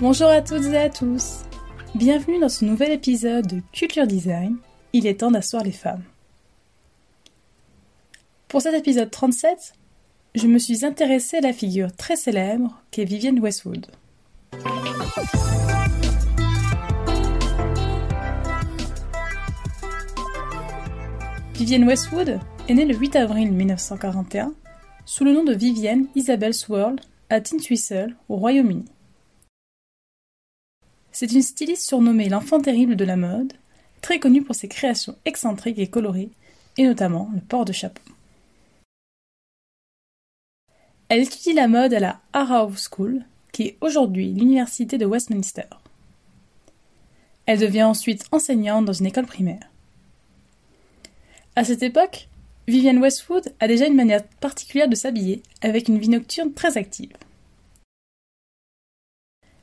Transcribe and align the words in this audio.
Bonjour 0.00 0.28
à 0.28 0.40
toutes 0.42 0.64
et 0.64 0.76
à 0.76 0.88
tous. 0.88 1.40
Bienvenue 1.94 2.38
dans 2.38 2.48
ce 2.48 2.64
nouvel 2.64 2.92
épisode 2.92 3.46
de 3.46 3.62
Culture 3.72 4.06
Design. 4.06 4.56
Il 4.92 5.06
est 5.06 5.20
temps 5.20 5.30
d'asseoir 5.30 5.64
les 5.64 5.72
femmes. 5.72 6.04
Pour 8.46 8.62
cet 8.62 8.74
épisode 8.74 9.10
37, 9.10 9.74
je 10.34 10.46
me 10.46 10.58
suis 10.58 10.84
intéressée 10.84 11.38
à 11.38 11.40
la 11.40 11.52
figure 11.52 11.94
très 11.96 12.16
célèbre 12.16 12.80
qu'est 12.90 13.04
Vivienne 13.04 13.40
Westwood. 13.40 13.86
Vivienne 21.54 21.88
Westwood 21.88 22.38
est 22.68 22.74
née 22.74 22.84
le 22.84 22.94
8 22.94 23.16
avril 23.16 23.50
1941 23.50 24.52
sous 25.06 25.24
le 25.24 25.32
nom 25.32 25.42
de 25.42 25.54
Vivienne 25.54 26.06
Isabel 26.14 26.52
Swirl 26.52 26.96
à 27.30 27.40
Tintwistle, 27.40 28.14
au 28.28 28.36
Royaume-Uni. 28.36 28.84
C'est 31.10 31.32
une 31.32 31.42
styliste 31.42 31.86
surnommée 31.86 32.28
l'enfant 32.28 32.60
terrible 32.60 32.94
de 32.94 33.06
la 33.06 33.16
mode, 33.16 33.54
très 34.02 34.18
connue 34.18 34.42
pour 34.42 34.54
ses 34.54 34.68
créations 34.68 35.16
excentriques 35.24 35.78
et 35.78 35.86
colorées, 35.86 36.28
et 36.76 36.84
notamment 36.84 37.30
le 37.34 37.40
port 37.40 37.64
de 37.64 37.72
chapeau. 37.72 38.02
Elle 41.08 41.22
étudie 41.22 41.54
la 41.54 41.68
mode 41.68 41.94
à 41.94 42.00
la 42.00 42.20
Harrow 42.34 42.72
School, 42.76 43.24
qui 43.50 43.62
est 43.62 43.78
aujourd'hui 43.80 44.30
l'université 44.30 44.98
de 44.98 45.06
Westminster. 45.06 45.68
Elle 47.46 47.60
devient 47.60 47.84
ensuite 47.84 48.26
enseignante 48.30 48.84
dans 48.84 48.92
une 48.92 49.06
école 49.06 49.26
primaire. 49.26 49.70
À 51.56 51.64
cette 51.64 51.82
époque, 51.82 52.28
Vivienne 52.68 52.98
Westwood 52.98 53.54
a 53.60 53.66
déjà 53.66 53.86
une 53.86 53.94
manière 53.94 54.22
particulière 54.40 54.90
de 54.90 54.94
s'habiller, 54.94 55.42
avec 55.62 55.88
une 55.88 55.98
vie 55.98 56.10
nocturne 56.10 56.52
très 56.52 56.76
active. 56.76 57.14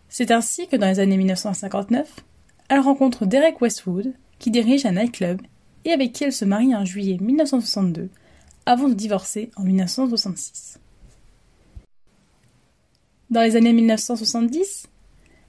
C'est 0.09 0.31
ainsi 0.31 0.67
que 0.67 0.75
dans 0.75 0.87
les 0.87 0.99
années 0.99 1.17
1959, 1.17 2.21
elle 2.67 2.79
rencontre 2.79 3.27
Derek 3.27 3.61
Westwood, 3.61 4.15
qui 4.39 4.49
dirige 4.49 4.87
un 4.87 4.93
nightclub 4.93 5.39
et 5.85 5.91
avec 5.91 6.13
qui 6.13 6.23
elle 6.23 6.33
se 6.33 6.45
marie 6.45 6.75
en 6.75 6.83
juillet 6.83 7.19
1962, 7.21 8.09
avant 8.65 8.89
de 8.89 8.95
divorcer 8.95 9.51
en 9.55 9.61
1966. 9.61 10.79
Dans 13.29 13.41
les 13.41 13.55
années 13.55 13.73
1970, 13.73 14.87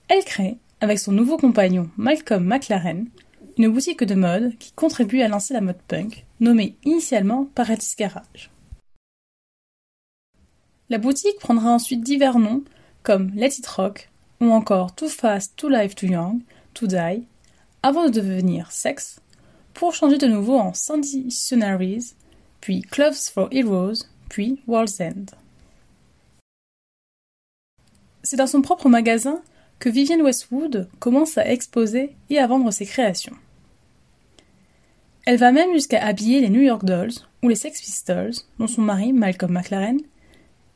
elle 0.08 0.24
crée, 0.24 0.58
avec 0.82 0.98
son 0.98 1.12
nouveau 1.12 1.38
compagnon 1.38 1.88
Malcolm 1.96 2.44
McLaren, 2.44 3.06
une 3.56 3.68
boutique 3.68 4.04
de 4.04 4.14
mode 4.14 4.56
qui 4.58 4.72
contribue 4.72 5.22
à 5.22 5.28
lancer 5.28 5.54
la 5.54 5.62
mode 5.62 5.80
punk, 5.88 6.26
nommée 6.40 6.76
initialement 6.84 7.46
Paradis 7.54 7.94
Garage. 7.96 8.50
La 10.90 10.98
boutique 10.98 11.38
prendra 11.40 11.70
ensuite 11.70 12.02
divers 12.02 12.38
noms 12.38 12.64
comme 13.02 13.30
Let 13.34 13.58
It 13.58 13.66
Rock 13.66 14.10
ou 14.40 14.50
encore 14.50 14.94
Too 14.94 15.08
Fast, 15.08 15.56
Too 15.56 15.68
Live, 15.68 15.94
Too 15.94 16.06
Young, 16.06 16.40
Too 16.74 16.86
Die, 16.86 17.26
avant 17.82 18.04
de 18.04 18.10
devenir 18.10 18.70
Sex, 18.70 19.20
pour 19.72 19.94
changer 19.94 20.18
de 20.18 20.26
nouveau 20.26 20.58
en 20.58 20.74
Sandy 20.74 21.30
Sunaries, 21.30 22.14
puis 22.60 22.82
Clothes 22.82 23.30
for 23.32 23.48
Heroes, 23.52 24.04
puis 24.28 24.60
World's 24.66 25.00
End. 25.00 25.26
C'est 28.22 28.36
dans 28.36 28.46
son 28.46 28.60
propre 28.60 28.88
magasin 28.88 29.40
que 29.78 29.88
Vivienne 29.88 30.22
Westwood 30.22 30.88
commence 30.98 31.38
à 31.38 31.48
exposer 31.48 32.14
et 32.28 32.38
à 32.38 32.46
vendre 32.46 32.70
ses 32.70 32.86
créations. 32.86 33.36
Elle 35.26 35.38
va 35.38 35.50
même 35.50 35.72
jusqu'à 35.72 36.04
habiller 36.06 36.40
les 36.40 36.48
New 36.48 36.60
York 36.60 36.84
Dolls 36.84 37.12
ou 37.42 37.48
les 37.48 37.56
Sex 37.56 37.80
Pistols, 37.80 38.34
dont 38.60 38.68
son 38.68 38.82
mari, 38.82 39.12
Malcolm 39.12 39.52
McLaren, 39.52 39.98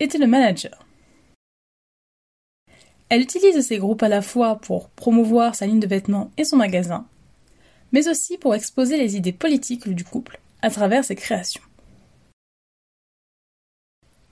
était 0.01 0.19
le 0.19 0.27
manager. 0.27 0.85
Elle 3.09 3.23
utilise 3.23 3.65
ces 3.65 3.79
groupes 3.79 4.03
à 4.03 4.09
la 4.09 4.23
fois 4.23 4.57
pour 4.57 4.89
promouvoir 4.91 5.55
sa 5.55 5.67
ligne 5.67 5.79
de 5.79 5.87
vêtements 5.87 6.33
et 6.37 6.43
son 6.43 6.57
magasin, 6.57 7.07
mais 7.93 8.09
aussi 8.09 8.39
pour 8.39 8.57
exposer 8.57 8.97
les 8.97 9.17
idées 9.17 9.33
politiques 9.33 9.89
du 9.89 10.03
couple 10.03 10.41
à 10.63 10.71
travers 10.71 11.05
ses 11.05 11.15
créations. 11.15 11.63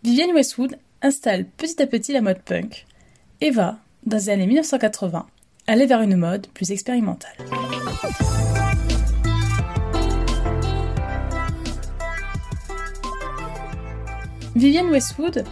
Vivienne 0.02 0.32
Westwood 0.32 0.78
installe 1.00 1.44
petit 1.44 1.80
à 1.80 1.86
petit 1.86 2.12
la 2.12 2.22
mode 2.22 2.42
punk 2.42 2.86
et 3.40 3.50
va, 3.50 3.78
dans 4.04 4.16
les 4.16 4.30
années 4.30 4.46
1980, 4.48 5.26
aller 5.68 5.86
vers 5.86 6.02
une 6.02 6.16
mode 6.16 6.48
plus 6.48 6.72
expérimentale. 6.72 7.36
Vivienne 14.58 14.90
Westwood 14.90 15.44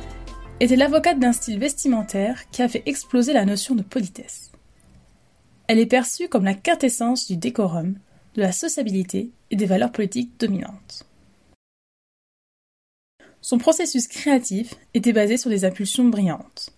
était 0.58 0.74
l'avocate 0.74 1.20
d'un 1.20 1.32
style 1.32 1.60
vestimentaire 1.60 2.50
qui 2.50 2.60
a 2.60 2.68
fait 2.68 2.82
exploser 2.86 3.32
la 3.32 3.44
notion 3.44 3.76
de 3.76 3.84
politesse. 3.84 4.50
Elle 5.68 5.78
est 5.78 5.86
perçue 5.86 6.28
comme 6.28 6.42
la 6.42 6.54
quintessence 6.54 7.28
du 7.28 7.36
décorum, 7.36 8.00
de 8.34 8.42
la 8.42 8.50
sociabilité 8.50 9.30
et 9.52 9.54
des 9.54 9.66
valeurs 9.66 9.92
politiques 9.92 10.32
dominantes. 10.40 11.06
Son 13.42 13.58
processus 13.58 14.08
créatif 14.08 14.74
était 14.92 15.12
basé 15.12 15.36
sur 15.36 15.50
des 15.50 15.64
impulsions 15.64 16.08
brillantes. 16.08 16.70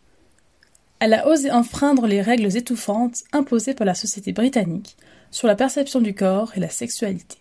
Elle 1.00 1.14
a 1.14 1.28
osé 1.28 1.50
enfreindre 1.50 2.06
les 2.06 2.20
règles 2.20 2.54
étouffantes 2.54 3.24
imposées 3.32 3.72
par 3.72 3.86
la 3.86 3.94
société 3.94 4.32
britannique 4.32 4.98
sur 5.30 5.48
la 5.48 5.56
perception 5.56 6.02
du 6.02 6.14
corps 6.14 6.52
et 6.58 6.60
la 6.60 6.68
sexualité. 6.68 7.38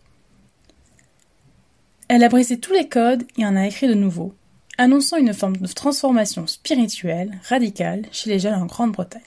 Elle 2.07 2.23
a 2.23 2.29
brisé 2.29 2.57
tous 2.57 2.71
les 2.71 2.87
codes 2.87 3.25
et 3.37 3.45
en 3.45 3.57
a 3.57 3.67
écrit 3.67 3.89
de 3.89 3.93
nouveaux, 3.93 4.33
annonçant 4.77 5.17
une 5.17 5.33
forme 5.33 5.57
de 5.57 5.67
transformation 5.67 6.45
spirituelle 6.45 7.39
radicale 7.47 8.03
chez 8.11 8.29
les 8.29 8.39
jeunes 8.39 8.53
en 8.53 8.65
Grande-Bretagne. 8.67 9.21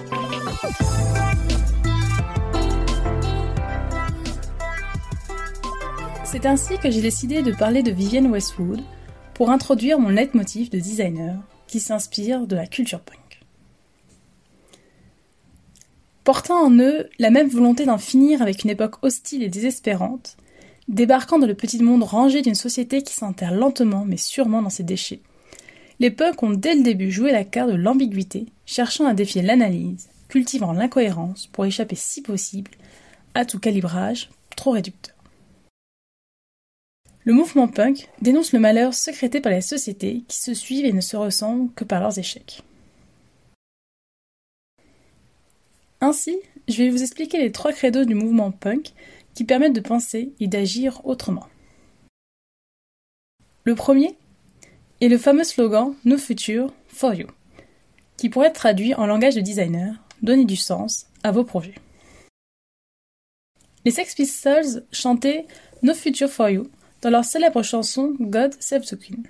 C'est 6.24 6.46
ainsi 6.46 6.78
que 6.78 6.90
j'ai 6.90 7.02
décidé 7.02 7.42
de 7.42 7.50
parler 7.50 7.82
de 7.82 7.90
Vivienne 7.90 8.30
Westwood 8.30 8.80
pour 9.34 9.50
introduire 9.50 9.98
mon 9.98 10.10
leitmotiv 10.10 10.70
de 10.70 10.78
designer 10.78 11.34
qui 11.66 11.80
s'inspire 11.80 12.46
de 12.46 12.54
la 12.54 12.66
culture 12.66 13.00
punk. 13.00 13.40
Portant 16.22 16.66
en 16.66 16.78
eux 16.78 17.08
la 17.18 17.30
même 17.30 17.48
volonté 17.48 17.86
d'en 17.86 17.98
finir 17.98 18.42
avec 18.42 18.62
une 18.62 18.70
époque 18.70 19.02
hostile 19.02 19.42
et 19.42 19.48
désespérante, 19.48 20.36
débarquant 20.86 21.40
dans 21.40 21.46
le 21.48 21.54
petit 21.54 21.82
monde 21.82 22.04
rangé 22.04 22.42
d'une 22.42 22.54
société 22.54 23.02
qui 23.02 23.14
s'enterre 23.14 23.52
lentement 23.52 24.04
mais 24.06 24.16
sûrement 24.16 24.62
dans 24.62 24.70
ses 24.70 24.84
déchets, 24.84 25.22
les 26.00 26.10
punks 26.10 26.42
ont 26.42 26.50
dès 26.50 26.74
le 26.74 26.82
début 26.82 27.10
joué 27.10 27.30
la 27.30 27.44
carte 27.44 27.70
de 27.70 27.76
l'ambiguïté, 27.76 28.46
cherchant 28.64 29.06
à 29.06 29.14
défier 29.14 29.42
l'analyse, 29.42 30.08
cultivant 30.28 30.72
l'incohérence 30.72 31.46
pour 31.48 31.66
échapper 31.66 31.94
si 31.94 32.22
possible 32.22 32.70
à 33.34 33.44
tout 33.44 33.60
calibrage 33.60 34.30
trop 34.56 34.72
réducteur. 34.72 35.14
Le 37.24 37.34
mouvement 37.34 37.68
punk 37.68 38.08
dénonce 38.22 38.52
le 38.52 38.60
malheur 38.60 38.94
secrété 38.94 39.40
par 39.40 39.52
les 39.52 39.60
sociétés 39.60 40.24
qui 40.26 40.38
se 40.38 40.54
suivent 40.54 40.86
et 40.86 40.92
ne 40.92 41.02
se 41.02 41.16
ressemblent 41.16 41.70
que 41.74 41.84
par 41.84 42.00
leurs 42.00 42.18
échecs. 42.18 42.62
Ainsi, 46.00 46.38
je 46.66 46.78
vais 46.78 46.88
vous 46.88 47.02
expliquer 47.02 47.38
les 47.38 47.52
trois 47.52 47.74
credos 47.74 48.06
du 48.06 48.14
mouvement 48.14 48.52
punk 48.52 48.94
qui 49.34 49.44
permettent 49.44 49.74
de 49.74 49.80
penser 49.80 50.32
et 50.40 50.46
d'agir 50.46 51.04
autrement. 51.04 51.46
Le 53.64 53.74
premier 53.74 54.16
et 55.00 55.08
le 55.08 55.18
fameux 55.18 55.44
slogan 55.44 55.94
No 56.04 56.18
Future 56.18 56.72
for 56.88 57.14
You, 57.14 57.26
qui 58.16 58.28
pourrait 58.28 58.48
être 58.48 58.54
traduit 58.54 58.94
en 58.94 59.06
langage 59.06 59.34
de 59.34 59.40
designer, 59.40 59.94
donner 60.22 60.44
du 60.44 60.56
sens 60.56 61.06
à 61.22 61.32
vos 61.32 61.44
projets. 61.44 61.74
Les 63.84 63.90
Sex 63.90 64.14
Pistols 64.14 64.84
chantaient 64.92 65.46
No 65.82 65.94
Future 65.94 66.28
for 66.28 66.50
You 66.50 66.70
dans 67.00 67.10
leur 67.10 67.24
célèbre 67.24 67.62
chanson 67.62 68.14
God 68.20 68.54
Save 68.60 68.84
the 68.84 68.98
Queen. 68.98 69.26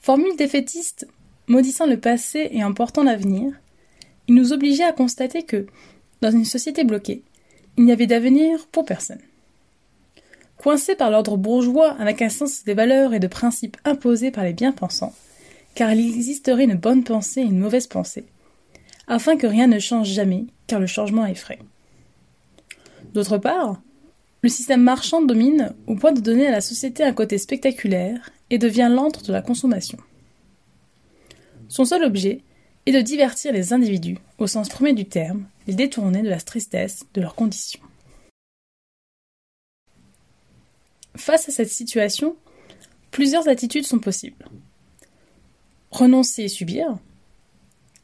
Formule 0.00 0.36
défaitiste 0.36 1.06
maudissant 1.46 1.86
le 1.86 1.98
passé 1.98 2.48
et 2.50 2.64
emportant 2.64 3.04
l'avenir, 3.04 3.52
il 4.28 4.34
nous 4.34 4.52
obligeait 4.52 4.84
à 4.84 4.92
constater 4.92 5.42
que, 5.42 5.66
dans 6.20 6.30
une 6.30 6.44
société 6.44 6.84
bloquée, 6.84 7.22
il 7.76 7.84
n'y 7.84 7.92
avait 7.92 8.06
d'avenir 8.06 8.66
pour 8.68 8.84
personne. 8.84 9.20
Coincé 10.64 10.94
par 10.94 11.10
l'ordre 11.10 11.36
bourgeois 11.36 11.90
avec 11.98 12.22
un 12.22 12.30
sens 12.30 12.64
des 12.64 12.72
valeurs 12.72 13.12
et 13.12 13.20
de 13.20 13.26
principes 13.26 13.76
imposés 13.84 14.30
par 14.30 14.44
les 14.44 14.54
bien-pensants, 14.54 15.12
car 15.74 15.92
il 15.92 15.98
existerait 16.16 16.64
une 16.64 16.76
bonne 16.76 17.04
pensée 17.04 17.42
et 17.42 17.44
une 17.44 17.58
mauvaise 17.58 17.86
pensée, 17.86 18.24
afin 19.06 19.36
que 19.36 19.46
rien 19.46 19.66
ne 19.66 19.78
change 19.78 20.08
jamais, 20.08 20.46
car 20.66 20.80
le 20.80 20.86
changement 20.86 21.26
effraie. 21.26 21.58
D'autre 23.12 23.36
part, 23.36 23.82
le 24.40 24.48
système 24.48 24.80
marchand 24.80 25.20
domine 25.20 25.74
au 25.86 25.96
point 25.96 26.12
de 26.12 26.22
donner 26.22 26.46
à 26.46 26.52
la 26.52 26.62
société 26.62 27.02
un 27.02 27.12
côté 27.12 27.36
spectaculaire 27.36 28.30
et 28.48 28.56
devient 28.56 28.90
l'antre 28.90 29.22
de 29.22 29.34
la 29.34 29.42
consommation. 29.42 29.98
Son 31.68 31.84
seul 31.84 32.04
objet 32.04 32.40
est 32.86 32.92
de 32.92 33.02
divertir 33.02 33.52
les 33.52 33.74
individus, 33.74 34.16
au 34.38 34.46
sens 34.46 34.70
premier 34.70 34.94
du 34.94 35.04
terme, 35.04 35.44
les 35.66 35.74
détourner 35.74 36.22
de 36.22 36.30
la 36.30 36.40
tristesse 36.40 37.04
de 37.12 37.20
leurs 37.20 37.34
conditions. 37.34 37.83
Face 41.24 41.48
à 41.48 41.52
cette 41.52 41.70
situation, 41.70 42.36
Plusieurs 43.14 43.46
attitudes 43.46 43.86
sont 43.86 44.00
possibles. 44.00 44.44
Renoncer 45.92 46.42
et 46.42 46.48
subir, 46.48 46.96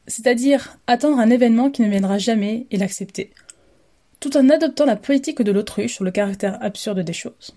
c'est-à-dire 0.07 0.77
attendre 0.87 1.19
un 1.19 1.29
événement 1.29 1.69
qui 1.69 1.81
ne 1.81 1.89
viendra 1.89 2.17
jamais 2.17 2.65
et 2.71 2.77
l'accepter, 2.77 3.31
tout 4.21 4.37
en 4.37 4.49
adoptant 4.49 4.85
la 4.85 4.95
politique 4.95 5.41
de 5.41 5.51
l'autruche 5.51 5.95
sur 5.95 6.05
le 6.05 6.11
caractère 6.11 6.57
absurde 6.63 7.01
des 7.01 7.11
choses. 7.11 7.53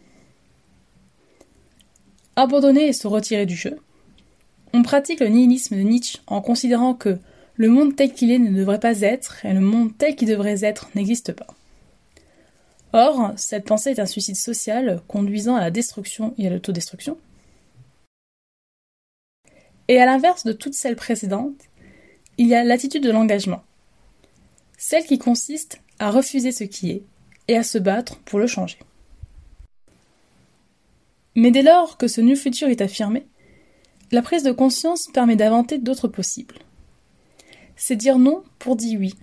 Abandonner 2.35 2.89
et 2.89 2.93
se 2.93 3.07
retirer 3.07 3.47
du 3.47 3.55
jeu. 3.55 3.79
On 4.73 4.83
pratique 4.83 5.21
le 5.21 5.29
nihilisme 5.29 5.77
de 5.77 5.83
Nietzsche 5.83 6.19
en 6.27 6.41
considérant 6.41 6.95
que 6.95 7.19
le 7.55 7.69
monde 7.69 7.95
tel 7.95 8.13
qu'il 8.13 8.33
est 8.33 8.41
ne 8.41 8.51
devrait 8.51 8.81
pas 8.81 9.03
être 9.03 9.47
et 9.47 9.53
le 9.53 9.61
monde 9.61 9.97
tel 9.97 10.17
qu'il 10.17 10.27
devrait 10.27 10.65
être 10.65 10.89
n'existe 10.97 11.33
pas. 11.35 11.47
Or, 12.97 13.33
cette 13.37 13.65
pensée 13.65 13.91
est 13.91 13.99
un 13.99 14.07
suicide 14.07 14.37
social 14.37 15.03
conduisant 15.09 15.57
à 15.57 15.61
la 15.61 15.73
destruction 15.73 16.33
et 16.39 16.47
à 16.47 16.51
l'autodestruction. 16.51 17.19
Et 19.89 20.01
à 20.01 20.07
l'inverse 20.07 20.45
de 20.45 20.53
toutes 20.53 20.75
celles 20.75 20.95
précédentes, 20.95 21.61
il 22.39 22.47
y 22.47 22.55
a 22.55 22.63
l'attitude 22.63 23.03
de 23.03 23.11
l'engagement, 23.11 23.65
celle 24.79 25.05
qui 25.05 25.19
consiste 25.19 25.81
à 25.99 26.13
refuser 26.13 26.53
ce 26.53 26.63
qui 26.63 26.93
est 26.93 27.03
et 27.49 27.57
à 27.57 27.65
se 27.65 27.79
battre 27.79 28.21
pour 28.21 28.39
le 28.39 28.47
changer. 28.47 28.79
Mais 31.35 31.51
dès 31.51 31.63
lors 31.63 31.99
que 31.99 32.07
ce 32.07 32.21
nouveau 32.21 32.41
futur 32.41 32.69
est 32.69 32.81
affirmé, 32.81 33.27
la 34.13 34.23
prise 34.23 34.45
de 34.45 34.53
conscience 34.53 35.09
permet 35.09 35.35
d'inventer 35.35 35.79
d'autres 35.79 36.07
possibles. 36.07 36.61
C'est 37.75 37.97
dire 37.97 38.21
non 38.21 38.45
pour 38.61 38.77
dire 38.77 39.01
oui, 39.01 39.17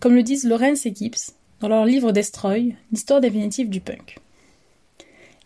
comme 0.00 0.14
le 0.14 0.22
disent 0.22 0.44
Lawrence 0.44 0.86
et 0.86 0.94
Gibbs 0.94 1.34
dans 1.60 1.68
leur 1.68 1.84
livre 1.84 2.10
Destroy, 2.10 2.74
l'histoire 2.90 3.20
définitive 3.20 3.68
du 3.68 3.80
punk. 3.80 4.18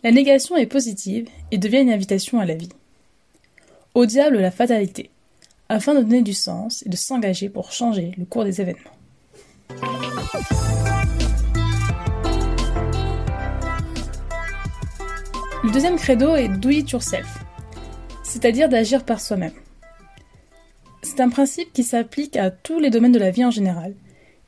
La 0.05 0.13
négation 0.13 0.57
est 0.57 0.67
positive 0.67 1.29
et 1.51 1.59
devient 1.59 1.81
une 1.81 1.93
invitation 1.93 2.39
à 2.39 2.47
la 2.47 2.55
vie. 2.55 2.71
Au 3.95 4.07
diable 4.07 4.39
la 4.39 4.51
fatalité, 4.51 5.11
afin 5.69 5.95
de 5.95 6.01
donner 6.01 6.23
du 6.23 6.33
sens 6.33 6.85
et 6.87 6.89
de 6.89 6.97
s'engager 6.97 7.49
pour 7.49 7.73
changer 7.73 8.13
le 8.17 8.25
cours 8.25 8.45
des 8.45 8.61
événements. 8.61 8.81
Le 15.65 15.71
deuxième 15.73 15.97
credo 15.97 16.37
est 16.37 16.49
do 16.49 16.69
it 16.69 16.91
yourself, 16.91 17.39
c'est-à-dire 18.23 18.69
d'agir 18.69 19.05
par 19.05 19.21
soi-même. 19.21 19.55
C'est 21.03 21.21
un 21.21 21.29
principe 21.29 21.73
qui 21.73 21.83
s'applique 21.83 22.37
à 22.37 22.51
tous 22.51 22.79
les 22.79 22.91
domaines 22.91 23.13
de 23.13 23.19
la 23.19 23.31
vie 23.31 23.45
en 23.45 23.51
général, 23.51 23.95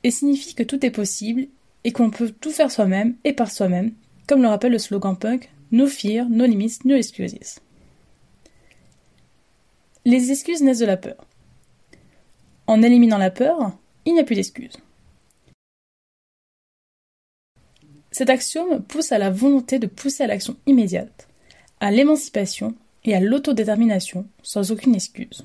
et 0.04 0.10
signifie 0.12 0.54
que 0.54 0.62
tout 0.62 0.84
est 0.86 0.90
possible 0.90 1.48
et 1.86 1.92
qu'on 1.92 2.10
peut 2.10 2.30
tout 2.30 2.50
faire 2.50 2.72
soi-même 2.72 3.14
et 3.22 3.32
par 3.32 3.48
soi-même, 3.48 3.92
comme 4.26 4.42
le 4.42 4.48
rappelle 4.48 4.72
le 4.72 4.78
slogan 4.78 5.16
punk 5.16 5.50
No 5.70 5.86
fear, 5.86 6.28
no 6.28 6.44
limits, 6.44 6.80
no 6.84 6.96
excuses. 6.96 7.60
Les 10.04 10.32
excuses 10.32 10.62
naissent 10.62 10.80
de 10.80 10.86
la 10.86 10.96
peur. 10.96 11.24
En 12.66 12.82
éliminant 12.82 13.18
la 13.18 13.30
peur, 13.30 13.78
il 14.04 14.14
n'y 14.14 14.20
a 14.20 14.24
plus 14.24 14.34
d'excuses. 14.34 14.76
Cet 18.10 18.30
axiome 18.30 18.82
pousse 18.82 19.12
à 19.12 19.18
la 19.18 19.30
volonté 19.30 19.78
de 19.78 19.86
pousser 19.86 20.24
à 20.24 20.26
l'action 20.26 20.56
immédiate, 20.66 21.28
à 21.78 21.92
l'émancipation 21.92 22.74
et 23.04 23.14
à 23.14 23.20
l'autodétermination 23.20 24.26
sans 24.42 24.72
aucune 24.72 24.96
excuse. 24.96 25.44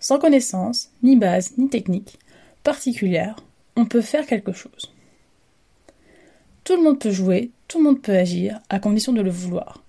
Sans 0.00 0.18
connaissance, 0.18 0.90
ni 1.04 1.14
base, 1.14 1.56
ni 1.58 1.68
technique 1.68 2.18
particulière, 2.64 3.36
on 3.76 3.86
peut 3.86 4.00
faire 4.00 4.26
quelque 4.26 4.52
chose. 4.52 4.92
Tout 6.64 6.76
le 6.76 6.82
monde 6.82 7.00
peut 7.00 7.10
jouer, 7.10 7.50
tout 7.68 7.78
le 7.78 7.84
monde 7.84 8.02
peut 8.02 8.16
agir, 8.16 8.60
à 8.68 8.78
condition 8.78 9.12
de 9.12 9.20
le 9.20 9.30
vouloir. 9.30 9.82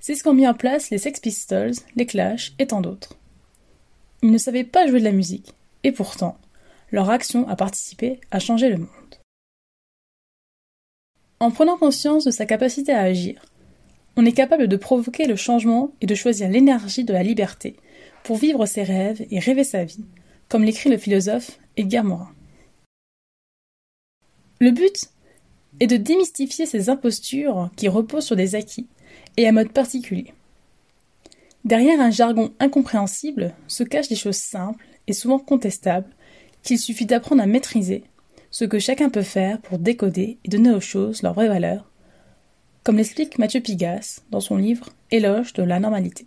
C'est 0.00 0.14
ce 0.14 0.22
qu'ont 0.22 0.34
mis 0.34 0.48
en 0.48 0.54
place 0.54 0.90
les 0.90 0.98
Sex 0.98 1.20
Pistols, 1.20 1.74
les 1.96 2.06
Clash 2.06 2.52
et 2.58 2.66
tant 2.66 2.80
d'autres. 2.80 3.16
Ils 4.22 4.30
ne 4.30 4.38
savaient 4.38 4.64
pas 4.64 4.86
jouer 4.86 5.00
de 5.00 5.04
la 5.04 5.12
musique, 5.12 5.54
et 5.84 5.92
pourtant, 5.92 6.38
leur 6.90 7.10
action 7.10 7.46
a 7.48 7.56
participé 7.56 8.20
à 8.30 8.38
changer 8.38 8.70
le 8.70 8.78
monde. 8.78 8.88
En 11.40 11.50
prenant 11.50 11.76
conscience 11.76 12.24
de 12.24 12.30
sa 12.30 12.46
capacité 12.46 12.92
à 12.92 13.02
agir, 13.02 13.44
on 14.16 14.26
est 14.26 14.32
capable 14.32 14.66
de 14.66 14.76
provoquer 14.76 15.26
le 15.26 15.36
changement 15.36 15.92
et 16.00 16.06
de 16.06 16.14
choisir 16.16 16.48
l'énergie 16.48 17.04
de 17.04 17.12
la 17.12 17.22
liberté 17.22 17.76
pour 18.24 18.36
vivre 18.36 18.66
ses 18.66 18.82
rêves 18.82 19.24
et 19.30 19.38
rêver 19.38 19.62
sa 19.62 19.84
vie, 19.84 20.04
comme 20.48 20.64
l'écrit 20.64 20.90
le 20.90 20.98
philosophe 20.98 21.60
Le 24.60 24.70
but 24.72 25.10
est 25.80 25.86
de 25.86 25.96
démystifier 25.96 26.66
ces 26.66 26.90
impostures 26.90 27.70
qui 27.76 27.88
reposent 27.88 28.26
sur 28.26 28.36
des 28.36 28.56
acquis 28.56 28.88
et 29.36 29.46
un 29.46 29.52
mode 29.52 29.72
particulier. 29.72 30.34
Derrière 31.64 32.00
un 32.00 32.10
jargon 32.10 32.52
incompréhensible 32.58 33.54
se 33.68 33.84
cachent 33.84 34.08
des 34.08 34.16
choses 34.16 34.36
simples 34.36 34.84
et 35.06 35.12
souvent 35.12 35.38
contestables 35.38 36.10
qu'il 36.62 36.78
suffit 36.78 37.06
d'apprendre 37.06 37.42
à 37.42 37.46
maîtriser, 37.46 38.04
ce 38.50 38.64
que 38.64 38.78
chacun 38.78 39.10
peut 39.10 39.22
faire 39.22 39.60
pour 39.60 39.78
décoder 39.78 40.38
et 40.42 40.48
donner 40.48 40.70
aux 40.70 40.80
choses 40.80 41.22
leur 41.22 41.34
vraie 41.34 41.48
valeur, 41.48 41.90
comme 42.82 42.96
l'explique 42.96 43.38
Mathieu 43.38 43.60
Pigas 43.60 44.22
dans 44.30 44.40
son 44.40 44.56
livre 44.56 44.88
Éloge 45.10 45.52
de 45.52 45.62
la 45.62 45.78
normalité. 45.78 46.26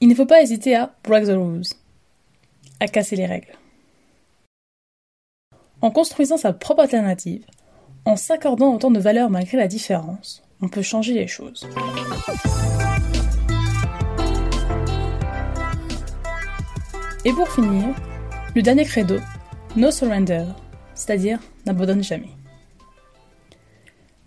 Il 0.00 0.08
ne 0.08 0.14
faut 0.14 0.26
pas 0.26 0.42
hésiter 0.42 0.76
à 0.76 0.94
break 1.04 1.24
the 1.24 1.30
rules, 1.30 1.62
à 2.80 2.88
casser 2.88 3.16
les 3.16 3.26
règles. 3.26 3.56
En 5.82 5.90
construisant 5.90 6.36
sa 6.36 6.52
propre 6.52 6.82
alternative, 6.82 7.44
en 8.04 8.14
s'accordant 8.14 8.72
autant 8.72 8.92
de 8.92 9.00
valeurs 9.00 9.30
malgré 9.30 9.58
la 9.58 9.66
différence, 9.66 10.44
on 10.60 10.68
peut 10.68 10.80
changer 10.80 11.12
les 11.12 11.26
choses. 11.26 11.66
Et 17.24 17.32
pour 17.32 17.48
finir, 17.48 17.88
le 18.54 18.62
dernier 18.62 18.84
credo, 18.84 19.16
no 19.74 19.90
surrender, 19.90 20.44
c'est-à-dire 20.94 21.40
n'abandonne 21.66 22.04
jamais. 22.04 22.30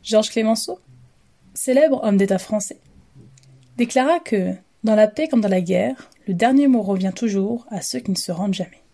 Georges 0.04 0.32
Clémenceau, 0.32 0.80
célèbre 1.54 2.04
homme 2.04 2.18
d'État 2.18 2.38
français, 2.38 2.82
déclara 3.78 4.20
que, 4.20 4.54
dans 4.84 4.96
la 4.96 5.08
paix 5.08 5.30
comme 5.30 5.42
dans 5.42 5.48
la 5.48 5.62
guerre, 5.62 6.10
le 6.28 6.34
dernier 6.34 6.68
mot 6.68 6.82
revient 6.82 7.14
toujours 7.16 7.66
à 7.70 7.82
ceux 7.82 8.00
qui 8.00 8.12
ne 8.12 8.18
se 8.18 8.34
rendent 8.34 8.54
jamais. 8.54 8.85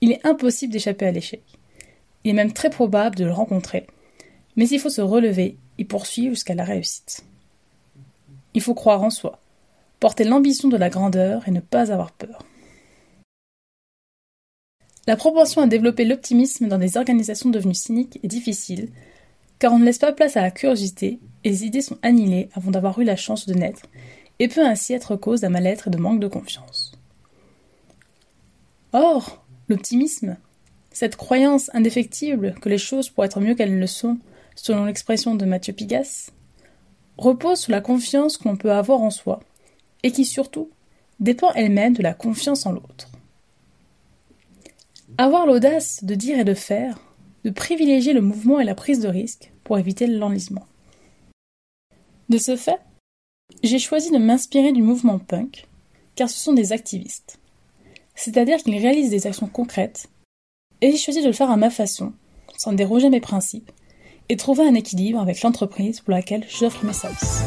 Il 0.00 0.12
est 0.12 0.24
impossible 0.26 0.72
d'échapper 0.72 1.06
à 1.06 1.12
l'échec. 1.12 1.42
Il 2.24 2.30
est 2.30 2.34
même 2.34 2.52
très 2.52 2.70
probable 2.70 3.16
de 3.16 3.24
le 3.24 3.32
rencontrer, 3.32 3.86
mais 4.56 4.68
il 4.68 4.78
faut 4.78 4.90
se 4.90 5.00
relever 5.00 5.56
et 5.78 5.84
poursuivre 5.84 6.34
jusqu'à 6.34 6.54
la 6.54 6.64
réussite. 6.64 7.24
Il 8.54 8.60
faut 8.60 8.74
croire 8.74 9.02
en 9.02 9.10
soi, 9.10 9.40
porter 10.00 10.24
l'ambition 10.24 10.68
de 10.68 10.76
la 10.76 10.90
grandeur 10.90 11.46
et 11.48 11.50
ne 11.50 11.60
pas 11.60 11.92
avoir 11.92 12.12
peur. 12.12 12.44
La 15.06 15.16
proportion 15.16 15.60
à 15.60 15.66
développer 15.66 16.06
l'optimisme 16.06 16.68
dans 16.68 16.78
des 16.78 16.96
organisations 16.96 17.50
devenues 17.50 17.74
cyniques 17.74 18.18
est 18.22 18.28
difficile, 18.28 18.88
car 19.58 19.72
on 19.72 19.78
ne 19.78 19.84
laisse 19.84 19.98
pas 19.98 20.12
place 20.12 20.36
à 20.36 20.42
la 20.42 20.50
curiosité 20.50 21.20
et 21.42 21.50
les 21.50 21.64
idées 21.64 21.82
sont 21.82 21.98
annihilées 22.02 22.48
avant 22.54 22.70
d'avoir 22.70 22.98
eu 22.98 23.04
la 23.04 23.16
chance 23.16 23.46
de 23.46 23.52
naître, 23.52 23.82
et 24.38 24.48
peut 24.48 24.66
ainsi 24.66 24.94
être 24.94 25.16
cause 25.16 25.42
d'un 25.42 25.50
mal-être 25.50 25.88
et 25.88 25.90
de 25.90 25.98
manque 25.98 26.20
de 26.20 26.28
confiance. 26.28 26.92
Or, 28.92 29.43
l'optimisme, 29.68 30.36
cette 30.92 31.16
croyance 31.16 31.70
indéfectible 31.74 32.54
que 32.60 32.68
les 32.68 32.78
choses 32.78 33.08
pourraient 33.08 33.26
être 33.26 33.40
mieux 33.40 33.54
qu'elles 33.54 33.74
ne 33.74 33.80
le 33.80 33.86
sont, 33.86 34.18
selon 34.54 34.84
l'expression 34.84 35.34
de 35.34 35.44
Mathieu 35.44 35.72
Pigas, 35.72 36.30
repose 37.18 37.60
sur 37.60 37.72
la 37.72 37.80
confiance 37.80 38.36
qu'on 38.36 38.56
peut 38.56 38.72
avoir 38.72 39.00
en 39.00 39.10
soi, 39.10 39.40
et 40.02 40.12
qui 40.12 40.24
surtout 40.24 40.70
dépend 41.20 41.52
elle-même 41.54 41.94
de 41.94 42.02
la 42.02 42.14
confiance 42.14 42.66
en 42.66 42.72
l'autre. 42.72 43.10
Avoir 45.18 45.46
l'audace 45.46 46.02
de 46.04 46.14
dire 46.14 46.38
et 46.38 46.44
de 46.44 46.54
faire, 46.54 47.00
de 47.44 47.50
privilégier 47.50 48.12
le 48.12 48.20
mouvement 48.20 48.60
et 48.60 48.64
la 48.64 48.74
prise 48.74 49.00
de 49.00 49.08
risque 49.08 49.52
pour 49.62 49.78
éviter 49.78 50.06
l'enlisement. 50.06 50.66
De 52.28 52.38
ce 52.38 52.56
fait, 52.56 52.80
j'ai 53.62 53.78
choisi 53.78 54.10
de 54.10 54.18
m'inspirer 54.18 54.72
du 54.72 54.82
mouvement 54.82 55.18
punk, 55.18 55.68
car 56.14 56.28
ce 56.28 56.38
sont 56.38 56.52
des 56.52 56.72
activistes. 56.72 57.38
C'est-à-dire 58.14 58.58
qu'ils 58.58 58.78
réalisent 58.78 59.10
des 59.10 59.26
actions 59.26 59.48
concrètes, 59.48 60.08
et 60.80 60.90
j'ai 60.90 60.98
choisi 60.98 61.22
de 61.22 61.26
le 61.26 61.32
faire 61.32 61.50
à 61.50 61.56
ma 61.56 61.70
façon, 61.70 62.12
sans 62.56 62.72
déroger 62.72 63.10
mes 63.10 63.20
principes, 63.20 63.72
et 64.28 64.36
trouver 64.36 64.66
un 64.66 64.74
équilibre 64.74 65.20
avec 65.20 65.42
l'entreprise 65.42 66.00
pour 66.00 66.12
laquelle 66.12 66.46
j'offre 66.48 66.84
mes 66.84 66.92
services. 66.92 67.42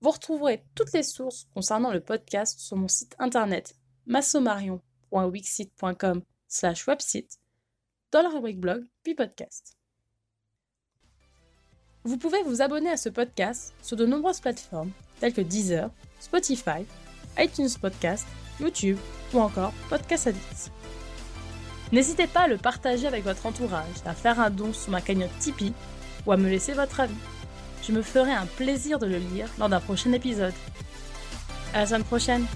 Vous 0.00 0.10
retrouverez 0.10 0.64
toutes 0.74 0.92
les 0.92 1.02
sources 1.02 1.48
concernant 1.54 1.90
le 1.90 2.00
podcast 2.00 2.58
sur 2.58 2.76
mon 2.76 2.88
site 2.88 3.14
internet 3.18 3.74
massomarion.wixit.com 4.06 6.22
slash 6.46 6.86
website 6.86 7.38
dans 8.12 8.20
la 8.22 8.28
rubrique 8.28 8.60
blog 8.60 8.84
puis 9.02 9.14
podcast. 9.14 9.78
Vous 12.04 12.18
pouvez 12.18 12.42
vous 12.42 12.60
abonner 12.60 12.90
à 12.90 12.98
ce 12.98 13.08
podcast 13.08 13.72
sur 13.82 13.96
de 13.96 14.04
nombreuses 14.04 14.40
plateformes 14.40 14.90
telles 15.20 15.32
que 15.32 15.40
Deezer, 15.40 15.90
Spotify, 16.20 16.84
iTunes 17.38 17.70
Podcast, 17.80 18.26
YouTube 18.60 18.98
ou 19.32 19.40
encore 19.40 19.72
Podcast 19.88 20.28
Addict. 20.28 20.70
N'hésitez 21.92 22.26
pas 22.26 22.42
à 22.42 22.48
le 22.48 22.56
partager 22.56 23.06
avec 23.06 23.24
votre 23.24 23.46
entourage, 23.46 23.84
à 24.06 24.14
faire 24.14 24.40
un 24.40 24.50
don 24.50 24.72
sur 24.72 24.90
ma 24.90 25.00
cagnotte 25.00 25.36
Tipeee 25.38 25.72
ou 26.26 26.32
à 26.32 26.36
me 26.36 26.48
laisser 26.48 26.72
votre 26.72 27.00
avis. 27.00 27.14
Je 27.86 27.92
me 27.92 28.02
ferai 28.02 28.32
un 28.32 28.46
plaisir 28.46 28.98
de 28.98 29.06
le 29.06 29.18
lire 29.18 29.48
lors 29.58 29.68
d'un 29.68 29.80
prochain 29.80 30.12
épisode. 30.12 30.54
À 31.74 31.80
la 31.80 31.86
semaine 31.86 32.04
prochaine 32.04 32.46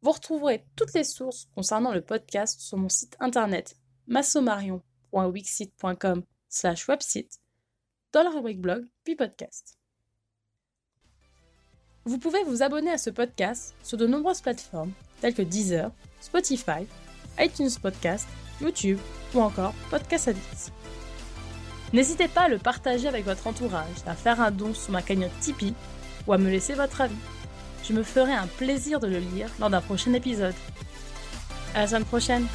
Vous 0.00 0.10
retrouverez 0.10 0.64
toutes 0.76 0.94
les 0.94 1.04
sources 1.04 1.50
concernant 1.54 1.92
le 1.92 2.00
podcast 2.00 2.58
sur 2.60 2.78
mon 2.78 2.88
site 2.88 3.16
internet 3.20 3.76
massomarion.wixit.com 4.06 6.22
slash 6.48 6.88
website 6.88 7.38
dans 8.12 8.22
la 8.22 8.30
rubrique 8.30 8.60
blog 8.60 8.86
puis 9.04 9.14
podcast. 9.14 9.76
Vous 12.04 12.18
pouvez 12.18 12.42
vous 12.44 12.62
abonner 12.62 12.90
à 12.90 12.98
ce 12.98 13.10
podcast 13.10 13.74
sur 13.82 13.98
de 13.98 14.06
nombreuses 14.06 14.40
plateformes 14.40 14.92
telles 15.20 15.34
que 15.34 15.42
Deezer, 15.42 15.92
Spotify, 16.20 16.86
iTunes 17.38 17.70
Podcast, 17.80 18.26
YouTube 18.60 18.98
ou 19.34 19.40
encore 19.40 19.74
Podcast 19.90 20.28
Addict. 20.28 20.72
N'hésitez 21.92 22.28
pas 22.28 22.42
à 22.42 22.48
le 22.48 22.58
partager 22.58 23.06
avec 23.06 23.24
votre 23.24 23.46
entourage, 23.46 23.96
à 24.06 24.14
faire 24.14 24.40
un 24.40 24.50
don 24.50 24.74
sur 24.74 24.92
ma 24.92 25.02
cagnotte 25.02 25.38
Tipeee 25.40 25.74
ou 26.26 26.32
à 26.32 26.38
me 26.38 26.50
laisser 26.50 26.74
votre 26.74 27.00
avis. 27.00 27.14
Je 27.84 27.92
me 27.92 28.02
ferai 28.02 28.32
un 28.32 28.46
plaisir 28.46 29.00
de 29.00 29.08
le 29.08 29.18
lire 29.18 29.48
lors 29.58 29.70
d'un 29.70 29.80
prochain 29.80 30.12
épisode. 30.12 30.54
À 31.74 31.80
la 31.80 31.86
semaine 31.88 32.04
prochaine! 32.04 32.46